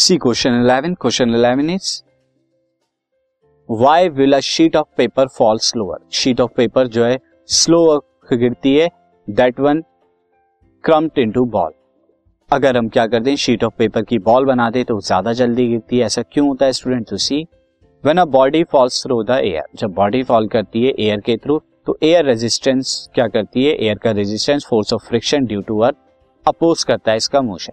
C 0.00 0.16
question 0.16 0.54
eleven 0.54 0.94
question 0.94 1.34
eleven 1.34 1.70
is 1.70 1.88
why 3.68 4.08
will 4.08 4.32
a 4.32 4.38
sheet 4.40 4.76
of 4.76 4.86
paper 4.96 5.26
fall 5.28 5.58
slower 5.58 5.98
sheet 6.12 6.40
of 6.40 6.50
paper 6.56 6.86
जो 6.86 7.04
है 7.04 7.18
slow 7.48 7.80
गिरती 8.32 8.74
है 8.76 8.88
that 9.28 9.60
one 9.60 9.82
crumpled 10.84 11.18
into 11.18 11.44
ball 11.46 11.72
अगर 12.50 12.76
हम 12.76 12.88
क्या 12.88 13.06
करते 13.06 13.30
हैं 13.30 13.36
शीट 13.36 13.64
ऑफ़ 13.64 13.74
पेपर 13.78 14.02
की 14.02 14.18
बॉल 14.20 14.44
बना 14.44 14.70
दे 14.70 14.84
तो 14.84 15.00
ज़्यादा 15.00 15.32
जल्दी 15.32 15.66
गिरती 15.68 15.98
है। 15.98 16.06
ऐसा 16.06 16.22
क्यों 16.22 16.46
होता 16.48 16.66
है 16.66 16.72
student 16.72 17.08
to 17.10 17.16
see 17.16 17.42
when 18.04 18.18
a 18.18 18.24
body 18.30 18.64
falls 18.72 19.02
through 19.04 19.22
the 19.22 19.38
air 19.42 19.66
जब 19.76 19.92
बॉडी 19.94 20.22
फॉल 20.22 20.48
करती 20.48 20.84
है 20.84 20.94
एयर 20.98 21.20
के 21.20 21.36
थ्रू 21.36 21.60
तो 21.86 21.98
एयर 22.02 22.24
रेजिस्टेंस 22.24 23.08
क्या 23.14 23.28
करती 23.28 23.64
है? 23.64 23.74
एयर 23.74 23.98
का 23.98 24.10
resistance 24.12 24.66
force 24.70 24.92
of 24.92 25.06
friction 25.08 25.46
due 25.46 25.60
to 25.62 25.78
earth 25.80 25.96
oppose 26.46 26.84
करता 26.84 27.10
है 27.10 27.16
इसका 27.16 27.42
मोशन 27.42 27.72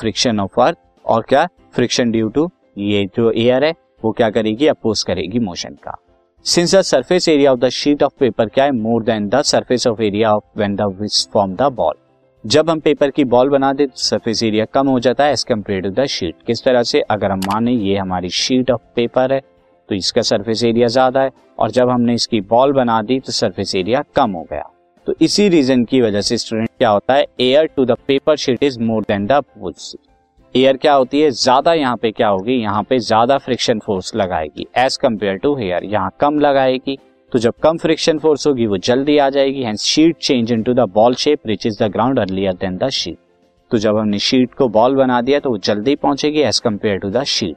फ्रिक्शन 0.00 0.40
ऑफ़ 0.40 0.60
अर्थ 0.60 0.78
और 1.04 1.22
क्या? 1.28 1.46
फ्रिक्शन 1.76 2.10
ड्यू 2.10 2.28
टू 2.28 2.50
ये 2.78 3.04
जो 3.16 3.30
एयर 3.32 3.64
है, 3.64 3.72
वो 4.04 4.12
क्या 4.12 4.30
करेगी 4.30 4.66
अपोज 4.66 5.02
करेगी 5.02 5.38
मोशन 5.40 5.74
का। 5.84 5.96
Since 6.46 6.74
the 6.74 6.80
surface 6.82 7.28
area 7.28 7.52
of 7.52 7.58
the 7.60 7.68
sheet 7.70 8.02
of 8.02 8.12
paper 8.20 8.48
क्या 8.48 8.64
है 8.64 8.72
more 8.72 9.02
than 9.04 9.28
the 9.28 9.40
surface 9.44 9.86
of 9.86 10.02
area 10.02 10.34
of 10.34 10.58
when 10.58 10.76
the 10.76 11.08
form 11.32 11.54
the 11.56 11.72
ball 11.74 11.94
जब 12.44 12.70
हम 12.70 12.80
पेपर 12.80 13.10
की 13.10 13.24
बॉल 13.26 13.48
बना 13.50 13.72
दे 13.72 13.86
तो 13.86 13.96
सरफेस 13.98 14.42
एरिया 14.42 14.64
कम 14.74 14.88
हो 14.88 14.98
जाता 15.00 15.24
है 15.24 15.32
as 15.32 15.42
compared 15.44 15.82
to 15.82 15.90
the 15.92 16.04
sheet 16.06 16.34
किस 16.46 16.64
तरह 16.64 16.82
से? 16.82 17.00
अगर 17.00 17.30
हम 17.30 17.40
माने 17.46 17.72
ये 17.72 17.96
हमारी 17.96 18.28
शीट 18.30 18.70
ऑफ़ 18.70 18.80
पेपर 18.96 19.32
है 19.32 19.40
तो 19.88 19.94
इसका 19.94 20.22
सरफेस 20.22 20.62
एरिया 20.64 20.86
ज़्यादा 20.88 21.22
है, 21.22 21.30
और 21.58 21.70
जब 21.70 21.90
हमने 21.90 22.14
इसकी 22.14 22.40
बॉल 22.42 22.72
बना 22.72 23.00
दी 23.02 23.18
तो 23.20 23.32
सरफेस 23.32 23.74
एरिया 23.74 24.02
कम 24.16 24.30
हो 24.32 24.46
गया। 24.50 24.68
तो 25.06 25.14
इसी 25.20 25.48
रीजन 25.48 25.84
की 25.84 26.00
वजह 26.00 26.20
से 26.20 26.38
स्टूडेंट 26.38 26.68
क्या 26.68 26.90
होता 26.90 27.14
है 27.14 27.24
air 27.40 27.66
to 27.66 27.84
the 27.84 27.96
paper 28.06 28.36
sheet 28.36 28.62
is 28.62 28.80
more 28.80 29.02
than 29.08 29.26
the 29.26 29.42
air 30.56 30.76
क्या 30.76 30.92
होती 30.94 31.20
है? 31.20 31.30
ज़्यादा 31.30 31.72
यहाँ 31.74 31.96
पे 31.96 32.10
क्या 32.10 32.28
होगी? 32.28 32.54
यहाँ 32.54 32.82
पे 32.82 32.98
ज़्यादा 32.98 33.36
फ्रिक्शन 33.38 33.78
फोर्स 33.78 34.14
लगाएगी। 34.16 34.66
एज 34.76 34.96
कंपेयर 34.96 35.36
टू 35.36 35.54
हेयर 35.56 35.84
यहाँ 35.84 36.12
कम 36.20 36.38
लगाएगी। 36.40 36.96
तो 37.32 37.38
जब 37.38 37.54
कम 37.62 37.78
फ्रिक्शन 37.78 38.18
फोर्स 38.18 38.46
होगी, 38.46 38.66
वो 38.66 38.76
जल्दी 38.78 39.18
आ 39.18 39.28
जाएगी। 39.30 39.64
Hence 39.64 39.82
sheet 39.84 40.16
change 40.18 40.52
into 40.62 40.74
the 40.74 40.88
ball 40.94 41.14
shape 41.16 41.46
reach 41.46 41.66
is 41.66 41.82
the 41.82 41.90
ground 41.92 42.18
earlier 42.18 42.54
than 42.54 42.76
the 42.76 42.88
sheet 42.90 43.18
तो 43.70 43.78
जब 43.78 43.96
हमने 43.96 44.18
शीट 44.20 44.54
को 44.54 44.68
बॉल 44.70 44.96
बना 44.96 45.20
दिया 45.20 45.40
तो 45.40 45.50
वो 45.50 45.58
जल्दी 45.60 45.96
पहुंचेगी 45.96 46.40
as 46.40 46.58
compared 46.58 46.98
to 46.98 47.10
the 47.10 47.22
sheet 47.26 47.56